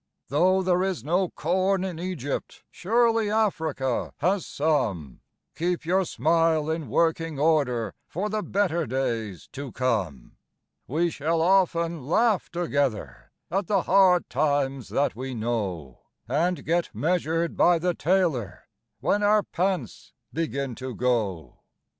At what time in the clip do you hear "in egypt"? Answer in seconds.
1.83-2.63